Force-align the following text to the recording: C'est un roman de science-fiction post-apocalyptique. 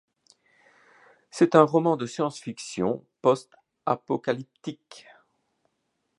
C'est 1.29 1.53
un 1.53 1.61
roman 1.61 1.95
de 1.95 2.07
science-fiction 2.07 3.05
post-apocalyptique. 3.21 5.05